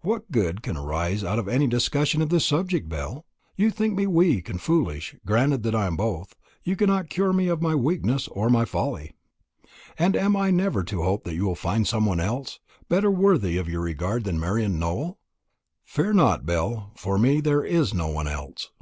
[0.00, 3.24] "What good can arise out of any discussion of this subject, Belle?
[3.54, 7.46] You think me weak and foolish; granted that I am both, you cannot cure me
[7.46, 9.12] of my weakness or my folly."
[9.96, 13.56] "And am I never to hope that you will find some one else, better worthy
[13.56, 15.16] of your regard than Marian Nowell?" "I
[15.84, 16.90] fear not, Belle.
[16.96, 18.72] For me there is no one else."